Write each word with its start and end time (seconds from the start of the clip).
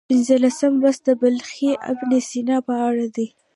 پنځلسم 0.09 0.73
لوست 0.81 1.01
د 1.07 1.09
بلخي 1.21 1.71
ابن 1.91 2.09
سینا 2.29 2.57
په 2.67 2.73
اړه 2.87 3.05
دی. 3.15 3.27